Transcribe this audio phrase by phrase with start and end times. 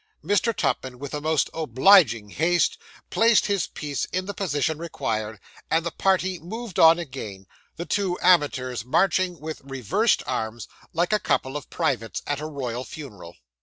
[0.25, 0.51] Mr.
[0.51, 2.79] Tupman, with the most obliging haste,
[3.11, 5.39] placed his piece in the position required,
[5.69, 11.19] and the party moved on again; the two amateurs marching with reversed arms, like a
[11.19, 13.35] couple of privates at a royal funeral.